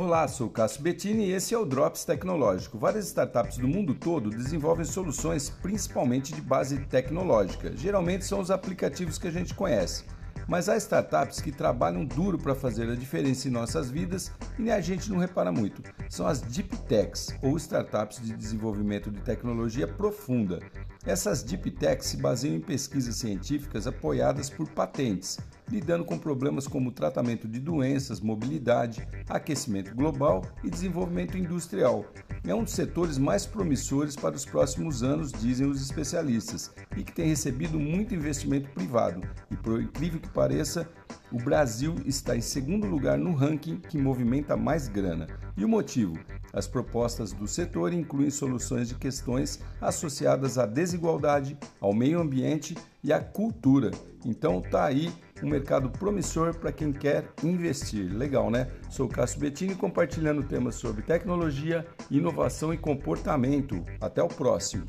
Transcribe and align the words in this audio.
Olá, 0.00 0.28
sou 0.28 0.48
Cássio 0.48 0.80
Bettini 0.80 1.24
e 1.24 1.32
esse 1.32 1.52
é 1.52 1.58
o 1.58 1.64
Drops 1.64 2.04
Tecnológico. 2.04 2.78
Várias 2.78 3.08
startups 3.08 3.58
do 3.58 3.66
mundo 3.66 3.96
todo 3.96 4.30
desenvolvem 4.30 4.84
soluções 4.84 5.50
principalmente 5.50 6.32
de 6.32 6.40
base 6.40 6.78
tecnológica. 6.84 7.76
Geralmente 7.76 8.24
são 8.24 8.38
os 8.38 8.48
aplicativos 8.48 9.18
que 9.18 9.26
a 9.26 9.30
gente 9.32 9.54
conhece. 9.54 10.04
Mas 10.48 10.66
há 10.66 10.78
startups 10.78 11.42
que 11.42 11.52
trabalham 11.52 12.06
duro 12.06 12.38
para 12.38 12.54
fazer 12.54 12.88
a 12.88 12.94
diferença 12.94 13.46
em 13.46 13.50
nossas 13.50 13.90
vidas 13.90 14.32
e 14.58 14.70
a 14.70 14.80
gente 14.80 15.10
não 15.10 15.18
repara 15.18 15.52
muito. 15.52 15.82
São 16.08 16.26
as 16.26 16.40
Deep 16.40 16.74
Techs, 16.88 17.36
ou 17.42 17.58
startups 17.58 18.22
de 18.22 18.32
desenvolvimento 18.32 19.10
de 19.10 19.20
tecnologia 19.20 19.86
profunda. 19.86 20.58
Essas 21.04 21.42
Deep 21.42 21.70
Techs 21.72 22.06
se 22.06 22.16
baseiam 22.16 22.56
em 22.56 22.60
pesquisas 22.60 23.16
científicas 23.16 23.86
apoiadas 23.86 24.48
por 24.48 24.66
patentes 24.70 25.38
lidando 25.70 26.04
com 26.04 26.18
problemas 26.18 26.66
como 26.66 26.90
tratamento 26.90 27.46
de 27.46 27.60
doenças, 27.60 28.20
mobilidade, 28.20 29.06
aquecimento 29.28 29.94
global 29.94 30.42
e 30.64 30.70
desenvolvimento 30.70 31.36
industrial. 31.36 32.04
É 32.46 32.54
um 32.54 32.64
dos 32.64 32.72
setores 32.72 33.18
mais 33.18 33.44
promissores 33.46 34.16
para 34.16 34.34
os 34.34 34.44
próximos 34.44 35.02
anos, 35.02 35.32
dizem 35.32 35.66
os 35.66 35.82
especialistas, 35.82 36.70
e 36.96 37.02
que 37.02 37.12
tem 37.12 37.28
recebido 37.28 37.78
muito 37.78 38.14
investimento 38.14 38.70
privado. 38.70 39.20
Por 39.62 39.80
incrível 39.80 40.20
que 40.20 40.28
pareça, 40.28 40.88
o 41.30 41.36
Brasil 41.36 41.94
está 42.06 42.36
em 42.36 42.40
segundo 42.40 42.86
lugar 42.86 43.18
no 43.18 43.34
ranking 43.34 43.76
que 43.76 43.98
movimenta 43.98 44.56
mais 44.56 44.88
grana. 44.88 45.26
E 45.56 45.64
o 45.64 45.68
motivo? 45.68 46.18
As 46.52 46.66
propostas 46.66 47.32
do 47.32 47.46
setor 47.46 47.92
incluem 47.92 48.30
soluções 48.30 48.88
de 48.88 48.94
questões 48.94 49.60
associadas 49.80 50.56
à 50.56 50.64
desigualdade, 50.64 51.58
ao 51.80 51.92
meio 51.92 52.20
ambiente 52.20 52.74
e 53.04 53.12
à 53.12 53.20
cultura. 53.20 53.90
Então 54.24 54.60
tá 54.60 54.86
aí 54.86 55.12
um 55.42 55.48
mercado 55.48 55.90
promissor 55.90 56.54
para 56.54 56.72
quem 56.72 56.92
quer 56.92 57.28
investir. 57.44 58.10
Legal, 58.12 58.50
né? 58.50 58.68
Sou 58.88 59.06
o 59.06 59.08
Cássio 59.08 59.40
Bettini 59.40 59.74
compartilhando 59.74 60.42
temas 60.42 60.76
sobre 60.76 61.02
tecnologia, 61.02 61.86
inovação 62.10 62.72
e 62.72 62.78
comportamento. 62.78 63.84
Até 64.00 64.22
o 64.22 64.28
próximo. 64.28 64.86